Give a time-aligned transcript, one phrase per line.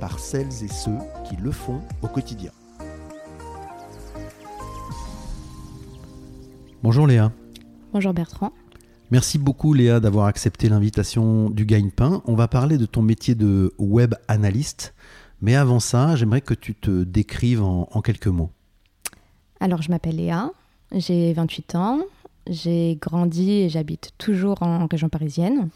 [0.00, 2.50] par celles et ceux qui le font au quotidien.
[6.82, 7.30] Bonjour Léa.
[7.92, 8.52] Bonjour Bertrand.
[9.10, 12.22] Merci beaucoup Léa d'avoir accepté l'invitation du Gagne-Pain.
[12.24, 14.94] On va parler de ton métier de web analyste.
[15.42, 18.50] Mais avant ça, j'aimerais que tu te décrives en, en quelques mots.
[19.58, 20.50] Alors, je m'appelle Léa,
[20.92, 22.00] j'ai 28 ans,
[22.46, 25.68] j'ai grandi et j'habite toujours en région parisienne.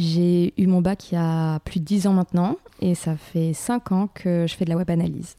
[0.00, 3.52] J'ai eu mon bac il y a plus de 10 ans maintenant et ça fait
[3.52, 5.36] 5 ans que je fais de la web analyse.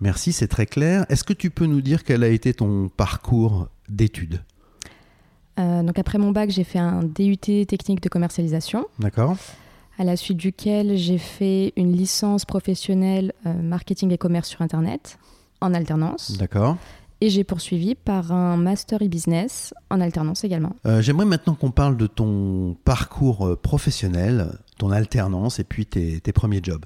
[0.00, 1.04] Merci, c'est très clair.
[1.08, 4.42] Est-ce que tu peux nous dire quel a été ton parcours d'études?
[5.58, 9.36] Euh, donc après mon bac, j'ai fait un DUT technique de commercialisation, D'accord
[9.98, 15.18] à la suite duquel j'ai fait une licence professionnelle euh, marketing et commerce sur Internet
[15.60, 16.36] en alternance.
[16.38, 16.76] D'accord.
[17.22, 20.74] Et j'ai poursuivi par un master e-business en alternance également.
[20.86, 26.20] Euh, J'aimerais maintenant qu'on parle de ton parcours euh, professionnel, ton alternance et puis tes,
[26.20, 26.84] tes premiers jobs.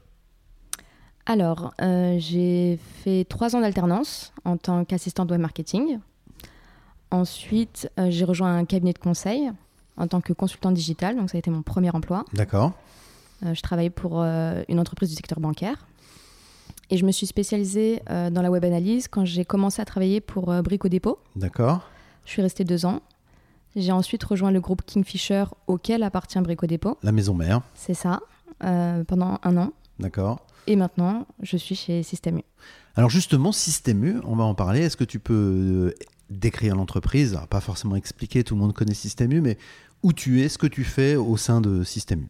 [1.25, 6.01] Alors, euh, j'ai fait trois ans d'alternance en tant qu'assistante web marketing.
[7.11, 9.51] Ensuite, euh, j'ai rejoint un cabinet de conseil
[9.97, 12.27] en tant que consultant digital, donc ça a été mon premier emploi.
[12.35, 12.73] D'accord
[13.43, 15.87] je travaillais pour une entreprise du secteur bancaire.
[16.91, 20.21] Et je me suis spécialisée euh, dans la web analyse quand j'ai commencé à travailler
[20.21, 21.19] pour euh, Brico Dépôt.
[21.35, 21.89] D'accord.
[22.25, 23.01] Je suis restée deux ans.
[23.75, 26.97] J'ai ensuite rejoint le groupe Kingfisher auquel appartient Brico Dépôt.
[27.03, 27.61] La maison mère.
[27.75, 28.21] C'est ça,
[28.65, 29.73] euh, pendant un an.
[29.99, 30.47] D'accord.
[30.67, 32.43] Et maintenant, je suis chez Système U.
[32.97, 34.81] Alors justement, Système U, on va en parler.
[34.81, 35.95] Est-ce que tu peux euh,
[36.31, 37.39] décrire l'entreprise?
[37.51, 39.59] Pas forcément expliquer, tout le monde connaît Système U, mais
[40.03, 42.29] où tu es, ce que tu fais au sein de Système U?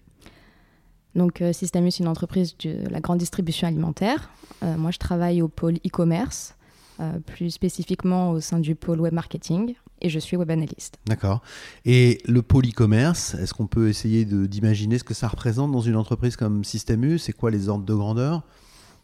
[1.16, 4.30] Donc, euh, Système U, c'est une entreprise de la grande distribution alimentaire.
[4.62, 6.54] Euh, moi, je travaille au pôle e-commerce,
[7.00, 10.98] euh, plus spécifiquement au sein du pôle web marketing, et je suis web analyste.
[11.06, 11.40] D'accord.
[11.86, 15.96] Et le pôle e-commerce, est-ce qu'on peut essayer d'imaginer ce que ça représente dans une
[15.96, 18.42] entreprise comme Système U C'est quoi les ordres de grandeur?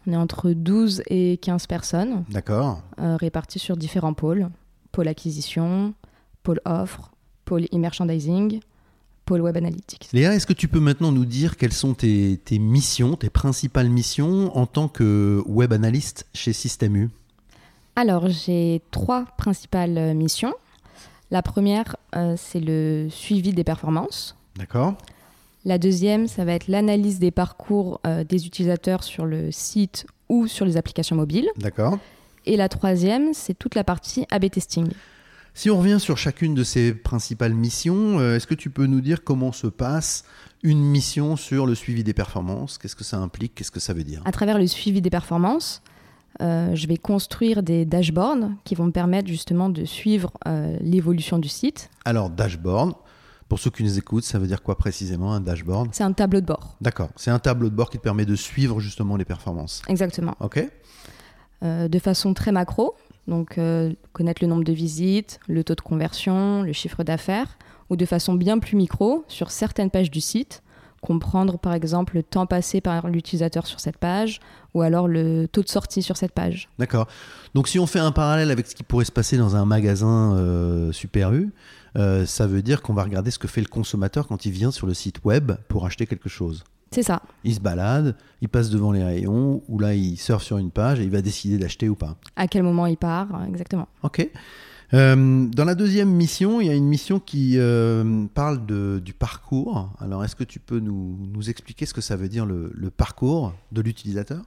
[0.06, 2.82] On est entre 12 et 15 personnes, D'accord.
[3.00, 4.48] euh, réparties sur différents pôles.
[4.90, 5.94] Pôle acquisition,
[6.42, 7.12] pôle offre,
[7.46, 8.60] pôle e-merchandising,
[9.24, 10.08] pôle web analytics.
[10.12, 13.88] Léa, est-ce que tu peux maintenant nous dire quelles sont tes, tes missions, tes principales
[13.88, 17.10] missions en tant que web analyste chez Système U?
[17.96, 20.54] Alors, j'ai trois principales euh, missions.
[21.30, 24.36] La première, euh, c'est le suivi des performances.
[24.56, 24.94] D'accord.
[25.64, 30.46] La deuxième, ça va être l'analyse des parcours euh, des utilisateurs sur le site ou
[30.46, 31.48] sur les applications mobiles.
[31.56, 31.98] D'accord.
[32.46, 34.88] Et la troisième, c'est toute la partie A-B testing.
[35.54, 39.00] Si on revient sur chacune de ces principales missions, euh, est-ce que tu peux nous
[39.00, 40.24] dire comment se passe
[40.62, 42.78] une mission sur le suivi des performances?
[42.78, 43.54] Qu'est-ce que ça implique?
[43.54, 44.22] Qu'est-ce que ça veut dire?
[44.24, 45.82] À travers le suivi des performances,
[46.40, 51.38] euh, je vais construire des dashboards qui vont me permettre justement de suivre euh, l'évolution
[51.38, 51.90] du site.
[52.06, 52.94] Alors, dashboard,
[53.50, 55.90] pour ceux qui nous écoutent, ça veut dire quoi précisément un dashboard?
[55.92, 58.36] C'est un tableau de bord, D'accord, c'est un tableau de bord qui te permet de
[58.36, 59.82] suivre justement les performances.
[59.88, 60.34] exactement.
[60.40, 60.66] Ok
[61.62, 62.96] Euh, de façon très macro,
[63.28, 67.58] donc euh, connaître le nombre de visites, le taux de conversion, le chiffre d'affaires,
[67.90, 70.62] ou de façon bien plus micro, sur certaines pages du site,
[71.00, 74.40] comprendre par exemple le temps passé par l'utilisateur sur cette page,
[74.74, 76.68] ou alors le taux de sortie sur cette page.
[76.78, 77.06] D'accord.
[77.54, 80.34] Donc si on fait un parallèle avec ce qui pourrait se passer dans un magasin
[80.36, 81.52] euh, Super U,
[81.96, 84.70] euh, ça veut dire qu'on va regarder ce que fait le consommateur quand il vient
[84.70, 86.64] sur le site web pour acheter quelque chose.
[86.92, 90.58] C'est ça, Il se balade, il passe devant les rayons, ou là il surfe sur
[90.58, 92.16] une page et il va décider d'acheter ou pas.
[92.36, 93.88] à quel moment il part, euh, exactement.
[94.02, 94.28] Ok.
[94.94, 99.14] Euh, dans la deuxième mission, il y a une mission qui euh, parle de, du
[99.14, 99.88] parcours.
[100.00, 102.90] Alors est-ce que tu peux nous, nous expliquer ce que ça veut dire le, le
[102.90, 104.42] parcours de l'utilisateur?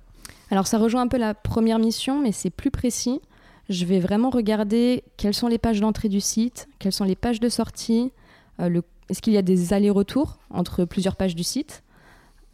[0.52, 3.22] Alors ça rejoint un peu la première mission, mais c'est plus précis.
[3.70, 7.40] Je vais vraiment regarder quelles sont les pages d'entrée du site, quelles sont les pages
[7.40, 8.12] de sortie,
[8.60, 11.82] euh, est-ce qu'il y a des allers-retours entre plusieurs pages du site.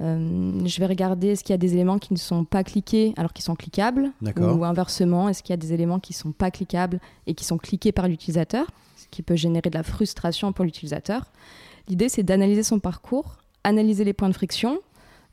[0.02, 3.14] Euh, je vais regarder est-ce qu'il y a des éléments qui ne sont pas cliqués
[3.18, 6.32] alors qu'ils sont cliquables, ou inversement, est-ce qu'il y a des éléments qui ne sont
[6.32, 8.66] pas cliquables et qui sont cliqués par l'utilisateur,
[8.98, 11.26] ce qui peut générer de la frustration pour l'utilisateur.
[11.88, 14.80] L'idée, c'est d'analyser son parcours, analyser les points de friction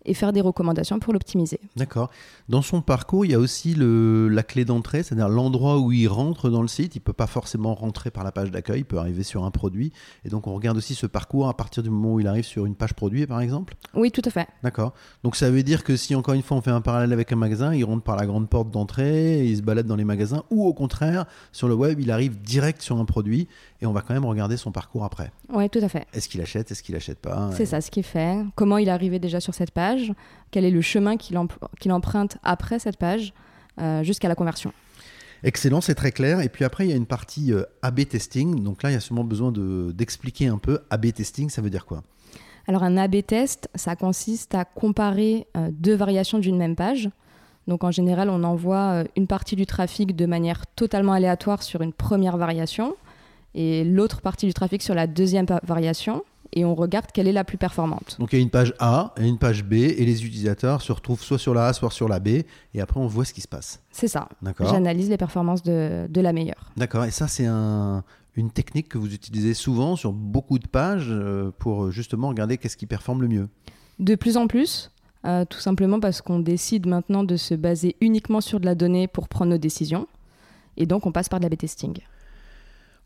[0.09, 1.61] et faire des recommandations pour l'optimiser.
[1.77, 2.11] D'accord.
[2.49, 6.09] Dans son parcours, il y a aussi le, la clé d'entrée, c'est-à-dire l'endroit où il
[6.09, 6.97] rentre dans le site.
[6.97, 9.51] Il ne peut pas forcément rentrer par la page d'accueil, il peut arriver sur un
[9.51, 9.93] produit.
[10.25, 12.67] Et donc on regarde aussi ce parcours à partir du moment où il arrive sur
[12.67, 14.49] une page produit, par exemple Oui, tout à fait.
[14.63, 14.95] D'accord.
[15.23, 17.37] Donc ça veut dire que si encore une fois on fait un parallèle avec un
[17.37, 20.67] magasin, il rentre par la grande porte d'entrée, il se balade dans les magasins, ou
[20.67, 23.49] au contraire, sur le web, il arrive direct sur un produit
[23.81, 25.31] et on va quand même regarder son parcours après.
[25.53, 26.07] Oui, tout à fait.
[26.13, 28.45] Est-ce qu'il achète, est-ce qu'il achète pas C'est ça ce qu'il fait.
[28.55, 29.98] Comment il est arrivé déjà sur cette page
[30.51, 33.33] Quel est le chemin qu'il emprunte après cette page
[33.81, 34.73] euh, jusqu'à la conversion
[35.45, 36.41] Excellent, c'est très clair.
[36.41, 38.63] Et puis après, il y a une partie euh, A-B testing.
[38.63, 41.87] Donc là, il y a sûrement besoin d'expliquer un peu A-B testing, ça veut dire
[41.87, 42.03] quoi?
[42.67, 47.09] Alors un A-B test, ça consiste à comparer euh, deux variations d'une même page.
[47.67, 51.93] Donc en général, on envoie une partie du trafic de manière totalement aléatoire sur une
[51.93, 52.97] première variation
[53.55, 57.45] et l'autre partie du trafic sur la deuxième variation et on regarde quelle est la
[57.45, 58.17] plus performante.
[58.19, 60.93] Donc il y a une page A et une page B et les utilisateurs se
[60.93, 62.29] retrouvent soit sur la A, soit sur la B
[62.75, 63.83] et après on voit ce qui se passe.
[63.91, 64.29] C'est ça.
[64.61, 66.73] J'analyse les performances de, de la meilleure.
[66.77, 67.05] D'accord.
[67.05, 68.05] Et ça c'est un,
[68.35, 72.77] une technique que vous utilisez souvent sur beaucoup de pages euh, pour justement regarder qu'est-ce
[72.77, 73.49] qui performe le mieux.
[73.99, 74.91] De plus en plus.
[75.25, 79.09] Euh, tout simplement parce qu'on décide maintenant de se baser uniquement sur de la donnée
[79.09, 80.07] pour prendre nos décisions.
[80.77, 81.99] Et donc on passe par de la B-testing.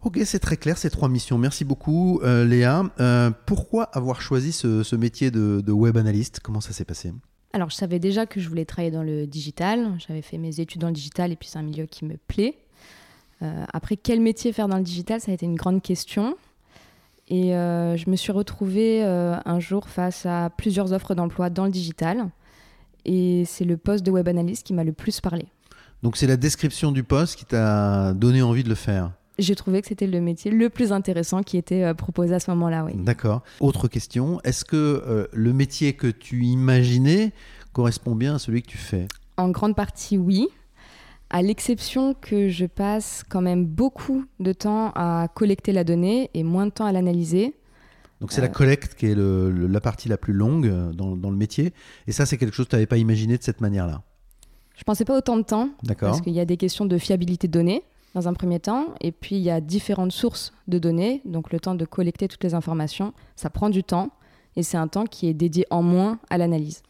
[0.04, 1.38] Ok, c'est très clair ces trois missions.
[1.38, 2.82] Merci beaucoup, euh, Léa.
[2.98, 6.40] Euh, pourquoi avoir choisi ce, métier de, web analyste?
[6.40, 7.12] Comment ça s'est passé?
[7.52, 9.92] Alors, je savais déjà que je voulais travailler dans le digital.
[10.04, 12.58] J'avais fait mes études dans le digital et puis c'est un milieu qui me plaît.
[13.42, 15.20] Euh, après, quel métier faire dans le digital?
[15.20, 16.36] Ça a été une grande question.
[17.28, 22.28] Et je me suis retrouvée un jour face à plusieurs offres d'emploi dans le digital.
[23.06, 25.46] Et c'est le poste de web analyste qui m'a le plus parlé.
[26.02, 29.12] Donc, c'est la description du poste qui t'a donné envie de le faire?
[29.42, 32.50] J'ai trouvé que c'était le métier le plus intéressant qui était euh, proposé à ce
[32.52, 32.84] moment-là.
[32.84, 32.92] Oui.
[32.96, 33.42] D'accord.
[33.60, 37.32] Autre question, est-ce que euh, le métier que tu imaginais
[37.72, 39.08] correspond bien à celui que tu fais?
[39.36, 40.48] En grande partie, oui.
[41.30, 46.42] À l'exception que je passe quand même beaucoup de temps à collecter la donnée et
[46.42, 47.54] moins de temps à l'analyser.
[48.20, 48.50] Donc c'est la euh.
[48.50, 51.72] collecte qui est la partie la plus longue dans, dans le métier.
[52.06, 54.02] Et ça, c'est quelque chose que tu n'avais pas imaginé de cette manière-là?
[54.76, 55.70] Je pensais pas autant de temps.
[55.82, 56.10] D'accord.
[56.10, 57.82] Parce qu'il y a des questions de fiabilité de données
[58.14, 58.94] dans un premier temps.
[59.00, 61.22] Et puis, il y a différentes sources de données.
[61.24, 64.10] Donc, le temps de collecter toutes les informations, ça prend du temps.
[64.56, 66.82] Et c'est un temps qui est dédié en moins à l'analyse.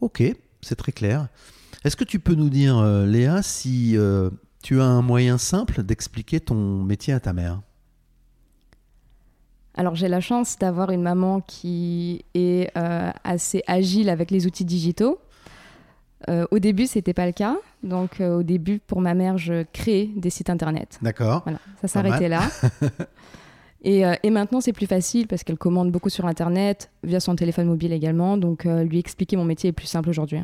[0.00, 0.22] Ok,
[0.62, 1.28] c'est très clair.
[1.84, 4.30] Est-ce que tu peux nous dire, euh, Léa, si euh,
[4.62, 7.60] tu as un moyen simple d'expliquer ton métier à ta mère?
[9.74, 14.64] Alors j'ai la chance d'avoir une maman qui est euh, assez agile avec les outils
[14.64, 15.20] digitaux.
[16.28, 17.56] Euh, au début, c'était pas le cas.
[17.82, 20.98] Donc, euh, au début, pour ma mère, je créais des sites internet.
[21.02, 21.42] D'accord.
[21.44, 22.42] Voilà, ça s'arrêtait là.
[23.82, 27.36] et, euh, et, maintenant, c'est plus facile parce qu'elle commande beaucoup sur internet, via son
[27.36, 28.36] téléphone mobile également.
[28.36, 30.40] Donc, lui expliquer mon métier est plus simple aujourd'hui.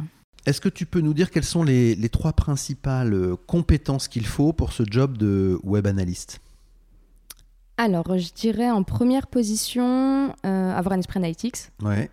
[0.46, 4.52] Est-ce que tu peux nous dire quelles sont les, les trois principales compétences qu'il faut
[4.52, 6.38] pour ce job de web analyste
[7.78, 11.56] Alors, je dirais en première position, avoir un esprit analytics.
[11.82, 12.10] Ouais.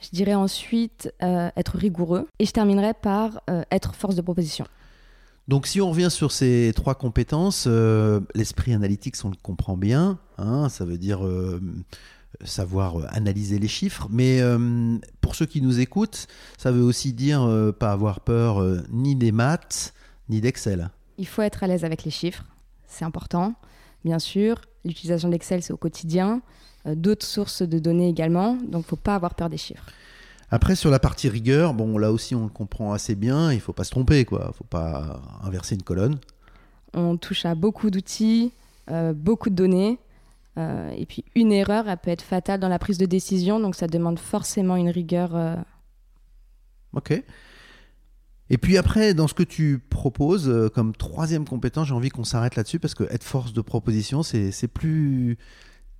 [0.00, 2.28] Je dirais ensuite euh, être rigoureux.
[2.38, 4.66] Et je terminerai par euh, être force de proposition.
[5.48, 10.18] Donc si on revient sur ces trois compétences, euh, l'esprit analytique, on le comprend bien.
[10.36, 11.20] Hein, ça veut dire
[12.44, 14.08] savoir analyser les chiffres.
[14.10, 14.42] Mais
[15.22, 16.26] pour ceux qui nous écoutent,
[16.58, 17.48] ça veut aussi dire
[17.78, 19.94] pas avoir peur ni des maths,
[20.28, 20.90] ni d'Excel.
[21.16, 22.44] Il faut être à l'aise avec les chiffres.
[22.86, 23.54] C'est important,
[24.04, 24.60] bien sûr.
[24.84, 26.42] L'utilisation d'Excel, c'est au quotidien.
[26.86, 28.54] Euh, d'autres sources de données également.
[28.54, 29.84] Donc, il ne faut pas avoir peur des chiffres.
[30.50, 33.52] Après, sur la partie rigueur, bon, là aussi, on le comprend assez bien.
[33.52, 34.40] Il ne faut pas se tromper, quoi.
[34.44, 36.18] Il ne faut pas inverser une colonne.
[36.94, 38.52] On touche à beaucoup d'outils,
[38.90, 39.98] euh, beaucoup de données.
[40.56, 43.60] Euh, et puis, une erreur, elle peut être fatale dans la prise de décision.
[43.60, 45.36] Donc, ça demande forcément une rigueur.
[46.94, 47.22] Ok.
[48.50, 52.56] Et puis après, dans ce que tu proposes comme troisième compétence, j'ai envie qu'on s'arrête
[52.56, 55.36] là-dessus parce que être force de proposition, c'est plus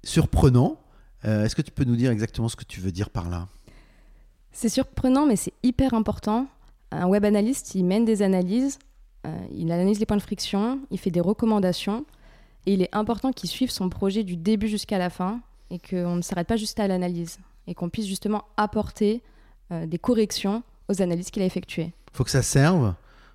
[0.09, 0.79] surprenant.
[1.25, 3.49] Euh, est-ce que tu peux nous dire exactement ce que tu veux dire par là?
[4.53, 6.47] C'est surprenant, mais c'est hyper important.
[6.91, 8.79] Un web analyste, il mène des analyses,
[9.27, 12.07] euh, il analyse les points de friction, il fait des recommandations,
[12.67, 16.17] et il est important qu'il suive son projet du début jusqu'à la fin, et qu'on
[16.17, 19.23] ne s'arrête pas juste à l'analyse, et qu'on puisse justement apporter
[19.71, 21.93] euh, des corrections aux analyses qu'il a effectuées.
[22.13, 22.95] Il faut que ça serve,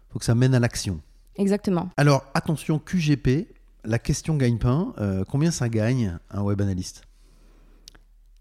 [0.10, 1.00] il faut que ça mène à l'action.
[1.36, 1.90] Exactement.
[1.98, 3.48] Alors attention, QGP,
[3.84, 7.04] la question gagne-pain, euh, combien ça gagne un web analyste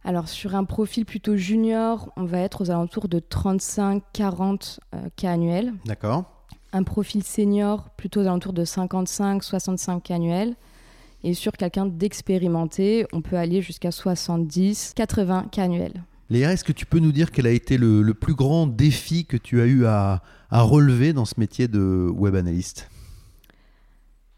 [0.04, 5.30] alors sur un profil plutôt junior, on va être aux alentours de 35-40 euh, cas
[5.30, 5.74] annuels.
[5.84, 6.24] D'accord.
[6.72, 10.56] Un profil senior plutôt aux alentours de 55-65 cas annuels.
[11.22, 16.02] Et sur quelqu'un d'expérimenté, on peut aller jusqu'à 70-80 cas annuels.
[16.30, 19.36] Léa, est-ce que tu peux nous dire quel a été le, plus grand défi que
[19.36, 22.88] tu as eu à, relever dans ce métier de web analyste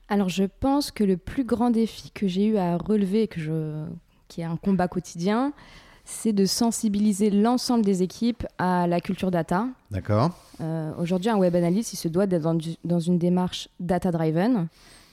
[0.08, 3.84] Alors je pense que le plus grand défi que j'ai eu à relever, que je,
[4.28, 5.52] qui est un combat quotidien,
[6.04, 9.68] c'est de sensibiliser l'ensemble des équipes à la culture data.
[9.90, 10.32] D'accord.
[10.60, 12.42] Euh, aujourd'hui, un web analyst, il se doit d'être
[12.84, 14.68] dans, une démarche data-driven,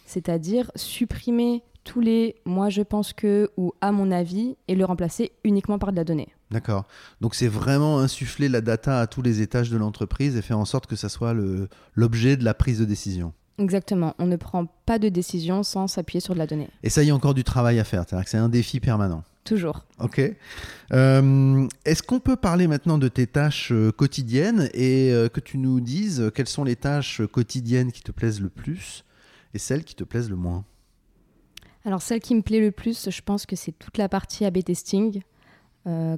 [0.05, 5.31] c'est-à-dire supprimer tous les moi je pense que ou à mon avis et le remplacer
[5.43, 6.29] uniquement par de la donnée.
[6.51, 6.85] D'accord.
[7.21, 10.65] Donc c'est vraiment insuffler la data à tous les étages de l'entreprise et faire en
[10.65, 11.33] sorte que ça soit
[11.95, 13.33] l'objet de la prise de décision.
[13.61, 14.15] Exactement.
[14.17, 16.69] On ne prend pas de décision sans s'appuyer sur de la donnée.
[16.83, 18.03] Et ça, il y a encore du travail à faire.
[18.07, 19.23] C'est-à-dire que c'est un défi permanent.
[19.43, 19.85] Toujours.
[19.99, 20.21] Ok.
[20.93, 25.57] Euh, est-ce qu'on peut parler maintenant de tes tâches euh, quotidiennes et euh, que tu
[25.57, 29.03] nous dises quelles sont les tâches quotidiennes qui te plaisent le plus
[29.53, 30.63] et celles qui te plaisent le moins?
[31.85, 34.63] Alors, celle qui me plaît le plus, je pense que c'est toute la partie A-B
[34.63, 35.21] testing.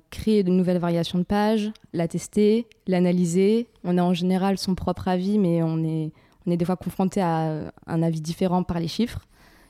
[0.09, 3.69] créer de nouvelles variations de pages, la tester, l'analyser.
[3.85, 6.12] On a en général son propre avis, mais on est,
[6.45, 9.21] on est des fois confronté à un avis différent par les chiffres.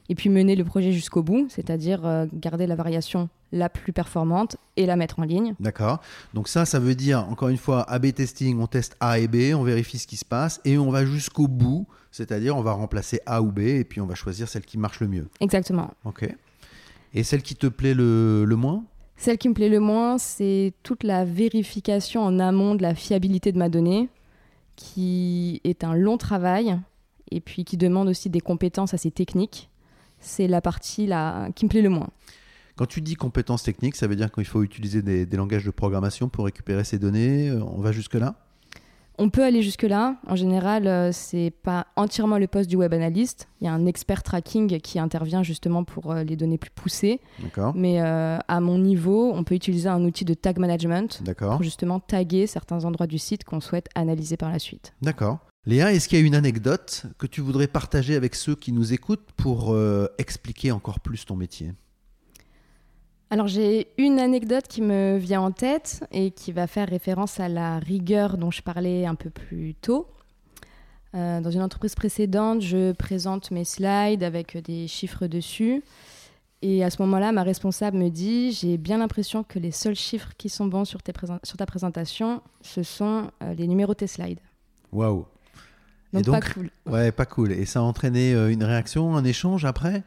[0.09, 4.85] Et puis mener le projet jusqu'au bout, c'est-à-dire garder la variation la plus performante et
[4.85, 5.55] la mettre en ligne.
[5.61, 6.01] D'accord.
[6.33, 9.55] Donc ça, ça veut dire, encore une fois, A-B testing, on teste A et B,
[9.55, 13.21] on vérifie ce qui se passe et on va jusqu'au bout, c'est-à-dire on va remplacer
[13.25, 15.29] A ou B et puis on va choisir celle qui marche le mieux.
[15.39, 15.91] Exactement.
[16.03, 16.27] Ok.
[17.13, 18.83] Et celle qui te plaît le, le moins?
[19.15, 23.53] Celle qui me plaît le moins, c'est toute la vérification en amont de la fiabilité
[23.53, 24.09] de ma donnée,
[24.75, 26.79] qui est un long travail
[27.31, 29.69] et puis qui demande aussi des compétences assez techniques.
[30.19, 32.09] C'est la partie là, qui me plaît le moins.
[32.75, 36.27] Quand tu dis compétences techniques, ça veut dire qu'il faut utiliser des, langages de programmation
[36.27, 37.49] pour récupérer ces données.
[37.49, 38.35] Euh, on va jusque-là?
[39.17, 40.17] On peut aller jusque-là.
[40.27, 43.47] En général, euh, c'est pas entièrement le poste du web analyst.
[43.61, 47.21] Il y a un expert tracking qui intervient justement pour euh, les données plus poussées.
[47.75, 52.47] Mais à mon niveau, on peut utiliser un outil de tag management pour justement taguer
[52.47, 54.93] certains endroits du site qu'on souhaite analyser par la suite.
[55.01, 55.39] D'accord.
[55.65, 58.93] Léa, est-ce qu'il y a une anecdote que tu voudrais partager avec ceux qui nous
[58.93, 59.75] écoutent pour
[60.17, 61.73] expliquer encore plus ton métier?
[63.33, 67.49] Alors j'ai une anecdote qui me vient en tête et qui va faire référence à
[67.49, 70.05] la rigueur dont je parlais un peu plus tôt.
[71.15, 75.83] Euh, dans une entreprise précédente, je présente mes slides avec des chiffres dessus.
[76.61, 80.33] Et à ce moment-là, ma responsable me dit J'ai bien l'impression que les seuls chiffres
[80.37, 80.99] qui sont bons sur,
[81.41, 84.41] sur ta présentation, ce sont euh, les numéros de tes slides.
[84.91, 85.25] Waouh
[86.13, 86.69] donc, pas cool.
[86.85, 87.51] Ouais, pas cool.
[87.51, 90.03] Et ça a entraîné euh, une réaction, un échange après?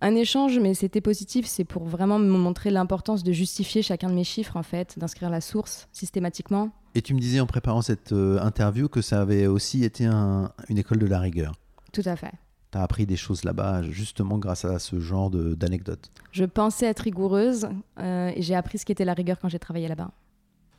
[0.00, 1.46] Un échange, mais c'était positif.
[1.46, 5.30] C'est pour vraiment me montrer l'importance de justifier chacun de mes chiffres, en fait, d'inscrire
[5.30, 6.70] la source systématiquement.
[6.94, 10.78] Et tu me disais en préparant cette euh, interview que ça avait aussi été une
[10.78, 11.54] école de la rigueur.
[11.92, 12.32] Tout à fait.
[12.72, 16.10] Tu as appris des choses là-bas, justement grâce à ce genre d'anecdotes.
[16.32, 19.88] Je pensais être rigoureuse euh, et j'ai appris ce qu'était la rigueur quand j'ai travaillé
[19.88, 20.10] là-bas.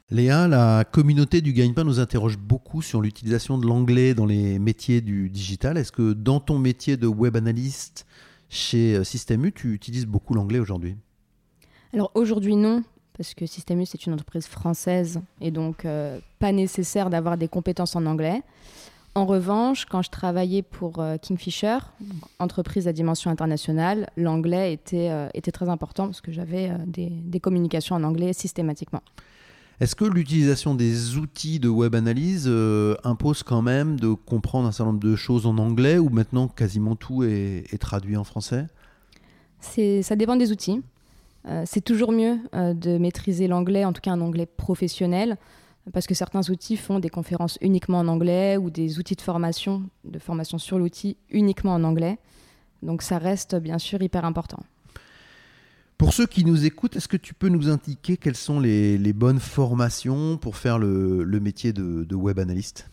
[0.10, 5.02] Léa, la communauté du gagne-pain nous interroge beaucoup sur l'utilisation de l'anglais dans les métiers
[5.02, 5.78] du digital.
[5.78, 8.06] Est-ce que dans ton métier de web analyste,
[8.50, 10.96] chez euh, Système U, tu utilises beaucoup l'anglais aujourd'hui?
[11.94, 12.84] Alors aujourd'hui non,
[13.18, 17.48] parce que Système U c'est une entreprise française et donc euh, pas nécessaire d'avoir des
[17.48, 18.42] compétences en anglais.
[19.16, 21.80] En revanche, quand je travaillais pour euh, Kingfisher,
[22.38, 28.04] entreprise à dimension internationale, l'anglais était, était très important parce que j'avais des communications en
[28.04, 29.02] anglais systématiquement.
[29.80, 34.72] Est-ce que l'utilisation des outils de web analyse euh, impose quand même de comprendre un
[34.72, 38.66] certain nombre de choses en anglais ou maintenant quasiment tout est, traduit en français?
[39.60, 40.82] Ça dépend des outils.
[41.48, 45.38] Euh, c'est toujours mieux euh, de maîtriser l'anglais, en tout cas un anglais professionnel,
[45.94, 49.84] parce que certains outils font des conférences uniquement en anglais ou des outils de formation,
[50.06, 52.18] de formation sur l'outil uniquement en anglais.
[52.82, 54.60] Donc ça reste bien sûr hyper important.
[55.98, 59.40] Pour ceux qui nous écoutent, est-ce que tu peux nous indiquer quelles sont les, bonnes
[59.40, 62.88] formations pour faire le, métier de, web analyste?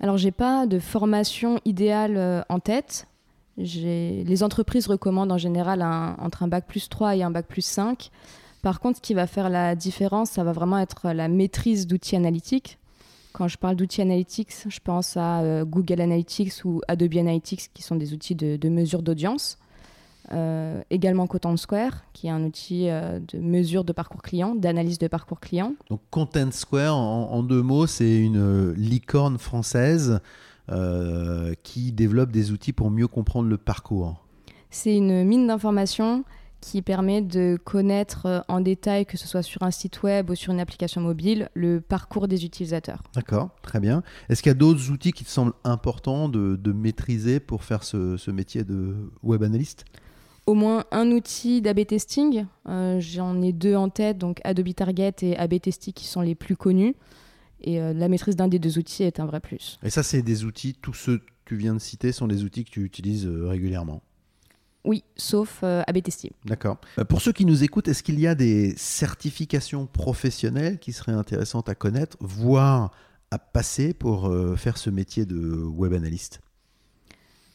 [0.00, 3.06] Alors, j'ai pas de formation idéale euh, en tête.
[3.58, 5.82] Les entreprises recommandent en général
[6.18, 8.10] entre un bac plus 3 et un bac plus 5.
[8.62, 12.16] Par contre, ce qui va faire la différence, ça va vraiment être la maîtrise d'outils
[12.16, 12.78] analytiques.
[13.32, 17.82] Quand je parle d'outils analytics, je pense à euh, Google Analytics ou Adobe Analytics, qui
[17.82, 19.58] sont des outils de mesure d'audience.
[20.30, 24.98] Euh, également Content Square, qui est un outil euh, de mesure de parcours client, d'analyse
[24.98, 25.74] de parcours client.
[25.90, 30.20] Donc Content Square, en, deux mots, c'est une euh, licorne française
[31.64, 34.24] qui développe des outils pour mieux comprendre le parcours.
[34.70, 36.24] C'est une mine d'informations
[36.62, 40.50] qui permet de connaître en détail, que ce soit sur un site web ou sur
[40.50, 43.02] une application mobile, le parcours des utilisateurs.
[43.14, 44.02] D'accord, très bien.
[44.30, 48.16] Est-ce qu'il y a d'autres outils qui te semblent importants de, maîtriser pour faire ce,
[48.16, 49.84] ce métier de web analyste?
[50.46, 52.46] Au moins un outil d'AB testing.
[52.68, 56.34] Euh, J'en ai deux en tête, donc Adobe Target et AB Testing qui sont les
[56.34, 56.94] plus connus.
[57.60, 59.78] Et euh, la maîtrise d'un des deux outils est un vrai plus.
[59.82, 62.64] Et ça, c'est des outils, tous ceux que tu viens de citer sont des outils
[62.64, 64.02] que tu utilises euh, régulièrement
[64.84, 66.32] Oui, sauf AB Testing.
[66.44, 66.78] D'accord.
[67.08, 71.68] Pour ceux qui nous écoutent, est-ce qu'il y a des certifications professionnelles qui seraient intéressantes
[71.68, 72.90] à connaître, voire
[73.30, 76.40] à passer pour faire ce métier de web analyste?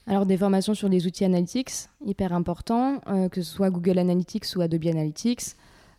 [0.07, 4.45] Alors des formations sur les outils analytics, hyper important, euh, que ce soit Google Analytics
[4.55, 5.55] ou Adobe Analytics,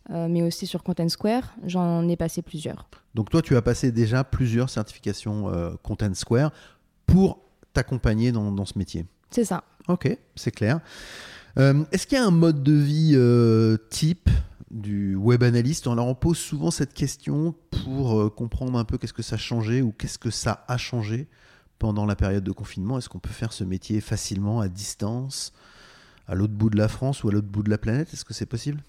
[0.09, 1.53] euh, mais aussi sur Content Square.
[1.65, 2.89] J'en ai passé plusieurs.
[3.13, 6.51] Donc toi, tu as passé déjà plusieurs certifications euh, Content Square
[7.05, 7.39] pour
[7.71, 9.05] t'accompagner dans, dans ce métier.
[9.29, 9.63] C'est ça.
[9.87, 10.79] Ok, c'est clair.
[11.57, 13.17] Est-ce qu'il y a un mode de vie
[13.89, 14.29] type
[14.71, 15.87] du web analyste?
[15.87, 19.39] Alors on pose souvent cette question pour euh, comprendre un peu qu'est-ce que ça a
[19.39, 21.27] changé ou qu'est-ce que ça a changé
[21.79, 22.97] pendant la période de confinement.
[22.97, 25.53] Est-ce qu'on peut faire ce métier facilement à distance,
[26.27, 28.13] à l'autre bout de la France ou à l'autre bout de la planète?
[28.13, 28.83] Est-ce que c'est possible?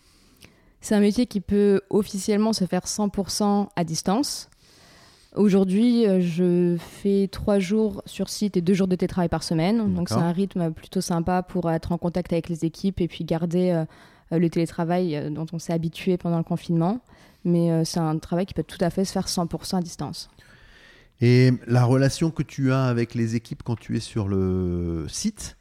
[0.80, 4.50] C'est un métier qui peut officiellement se faire 100% à distance.
[5.36, 9.94] Aujourd'hui, euh, je fais trois jours sur site et deux jours de télétravail par semaine.
[9.94, 13.24] Donc c'est un rythme plutôt sympa pour être en contact avec les équipes et puis
[13.24, 13.84] garder
[14.32, 17.00] euh, le télétravail euh, dont on s'est habitué pendant le confinement.
[17.44, 20.30] Mais euh, c'est un travail qui peut tout à fait se faire 100% à distance.
[21.20, 25.56] Et la relation que tu as avec les équipes quand tu es sur le site,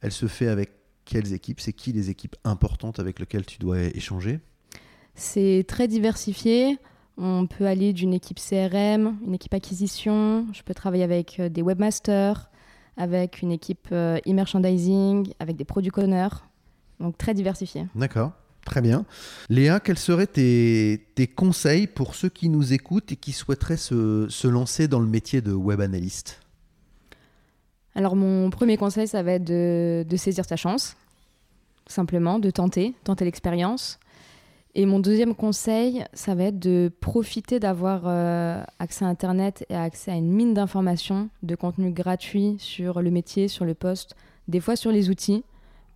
[0.00, 0.72] elle se fait avec
[1.04, 1.60] quelles équipes?
[1.60, 4.40] C'est qui les équipes importantes avec lesquelles tu dois échanger?
[5.14, 6.78] C'est très diversifié.
[7.16, 10.46] On peut aller d'une équipe CRM, une équipe acquisition.
[10.52, 12.50] Je peux travailler avec euh, des webmasters,
[12.96, 16.34] avec une équipe euh, e-merchandising, avec des product owners.
[16.98, 17.86] Donc très diversifié.
[17.94, 18.32] D'accord,
[18.64, 19.04] très bien.
[19.48, 24.88] Léa, quels seraient tes, conseils pour ceux qui nous écoutent et qui souhaiteraient se, lancer
[24.88, 26.40] dans le métier de web analyste?
[27.94, 30.96] Alors mon premier conseil, ça va être de, de saisir sa chance,
[31.86, 34.00] simplement, de tenter, tenter l'expérience.
[34.76, 39.76] Et mon deuxième conseil, ça va être de profiter d'avoir euh, accès à Internet et
[39.76, 44.16] accès à une mine d'informations, de contenu gratuit sur le métier, sur le poste,
[44.48, 45.44] des fois sur les outils,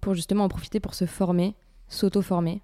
[0.00, 1.54] pour justement en profiter pour se former,
[1.88, 2.60] s'auto-former.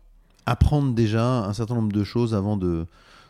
[0.47, 2.87] Apprendre déjà un certain nombre de choses avant de,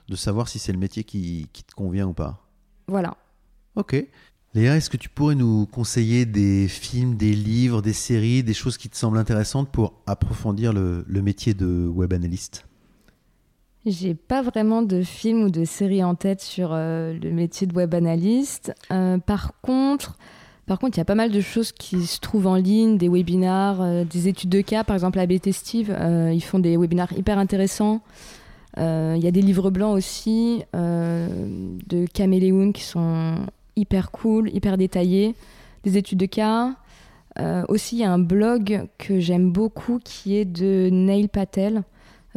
[0.09, 2.47] de savoir si c'est le métier qui, qui te convient ou pas.
[2.89, 3.17] Voilà.
[3.77, 4.05] Ok.
[4.55, 8.79] Léa, est-ce que tu pourrais nous conseiller des films, des livres, des séries, des choses
[8.79, 12.67] qui te semblent intéressantes pour approfondir le, le métier de web analyste?
[13.87, 17.75] J'ai pas vraiment de film ou de série en tête sur euh, le métier de
[17.75, 18.73] web analyste.
[18.91, 20.17] Euh, par contre,
[20.67, 23.09] par contre, il y a pas mal de choses qui se trouvent en ligne, des
[23.09, 24.83] webinars, euh, des études de cas.
[24.83, 28.01] Par exemple, ABT Steve, euh, ils font des webinars hyper intéressants.
[28.79, 33.47] Euh, Il y a des livres blancs aussi de Caméléon qui sont
[33.77, 35.35] hyper cool, hyper détaillés.
[35.85, 36.75] Des études de cas.
[37.69, 41.83] Aussi, il y a un blog que j'aime beaucoup qui est de Neil Patel.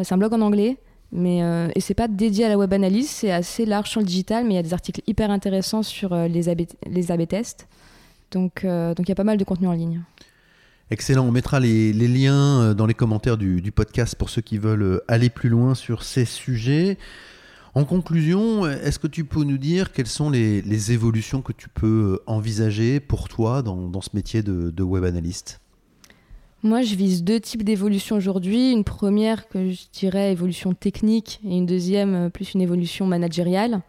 [0.01, 0.77] C'est un blog en anglais.
[1.11, 4.05] Mais, euh, et c'est pas dédié à la web analyse, c'est assez large sur le
[4.05, 7.67] digital, mais il y a des articles hyper intéressants sur les, AB, les AB tests.
[8.31, 10.01] Donc euh, donc il y a pas mal de contenu en ligne.
[10.89, 14.41] Excellent, on mettra les, les liens euh, dans les commentaires du, du podcast pour ceux
[14.41, 16.97] qui veulent euh, aller plus loin sur ces sujets.
[17.75, 21.69] En conclusion, est-ce que tu peux nous dire quelles sont les, les évolutions que tu
[21.69, 25.59] peux envisager pour toi dans, dans ce métier de, de web analyste?
[26.63, 28.71] Moi, je vise deux types d'évolutions aujourd'hui.
[28.71, 33.81] Une première que je dirais évolution technique et une deuxième plus une évolution managériale.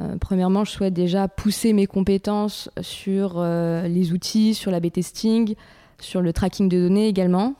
[0.00, 5.54] Euh, premièrement, je souhaite déjà pousser mes compétences sur euh, les outils, sur l'AB testing,
[6.00, 7.54] sur le tracking de données également.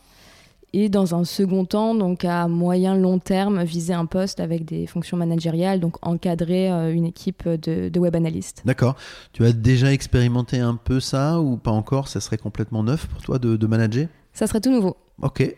[0.74, 4.86] Et dans un second temps, donc à moyen long terme, viser un poste avec des
[4.86, 8.62] fonctions managériales, donc encadrer euh, une équipe de, de web analystes.
[8.64, 8.96] D'accord.
[9.34, 12.08] Tu as déjà expérimenté un peu ça ou pas encore?
[12.08, 14.08] Ça serait complètement neuf pour toi de, de manager?
[14.32, 14.96] Ça serait tout nouveau.
[15.20, 15.54] Ok.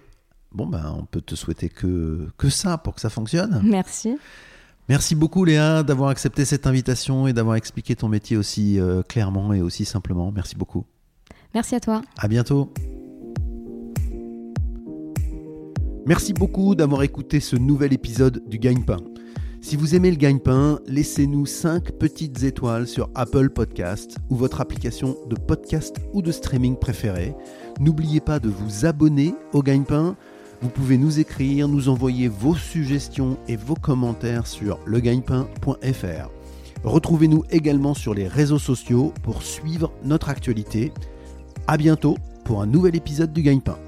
[0.50, 3.60] Bon, ben, on peut te souhaiter que, que ça pour que ça fonctionne.
[3.64, 4.16] Merci.
[4.88, 9.54] Merci beaucoup Léa d'avoir accepté cette invitation et d'avoir expliqué ton métier aussi euh, clairement
[9.54, 10.30] et aussi simplement.
[10.30, 10.84] Merci beaucoup.
[11.54, 12.02] Merci à toi.
[12.18, 12.70] À bientôt.
[16.06, 18.98] Merci beaucoup d'avoir écouté ce nouvel épisode du Gagne-Pain.
[19.62, 25.16] Si vous aimez le Gagne-Pain, laissez-nous 5 petites étoiles sur Apple Podcast ou votre application
[25.30, 27.34] de podcast ou de streaming préférée.
[27.80, 30.18] N'oubliez pas de vous abonner au Gagne-Pain.
[30.62, 36.30] Vous pouvez nous écrire, nous envoyer vos suggestions et vos commentaires sur legagnepain.fr.
[36.84, 40.92] Retrouvez-nous également sur les réseaux sociaux pour suivre notre actualité.
[41.66, 43.78] À bientôt pour un nouvel épisode du Gagne-Pain.